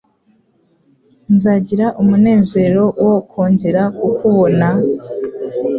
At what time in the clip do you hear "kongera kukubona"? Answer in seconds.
3.29-4.67